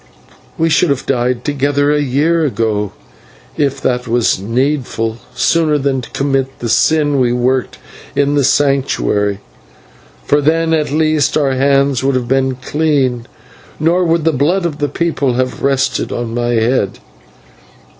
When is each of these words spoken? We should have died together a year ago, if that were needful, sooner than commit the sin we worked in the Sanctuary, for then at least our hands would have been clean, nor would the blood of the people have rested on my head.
We 0.57 0.69
should 0.71 0.89
have 0.89 1.05
died 1.05 1.45
together 1.45 1.91
a 1.91 2.01
year 2.01 2.43
ago, 2.43 2.91
if 3.55 3.79
that 3.81 4.07
were 4.07 4.21
needful, 4.39 5.19
sooner 5.35 5.77
than 5.77 6.01
commit 6.01 6.57
the 6.57 6.69
sin 6.69 7.19
we 7.19 7.31
worked 7.31 7.77
in 8.15 8.33
the 8.33 8.43
Sanctuary, 8.43 9.41
for 10.25 10.41
then 10.41 10.73
at 10.73 10.89
least 10.89 11.37
our 11.37 11.51
hands 11.53 12.03
would 12.03 12.15
have 12.15 12.27
been 12.27 12.55
clean, 12.55 13.27
nor 13.79 14.03
would 14.03 14.23
the 14.25 14.33
blood 14.33 14.65
of 14.65 14.79
the 14.79 14.89
people 14.89 15.33
have 15.35 15.61
rested 15.61 16.11
on 16.11 16.33
my 16.33 16.53
head. 16.53 16.97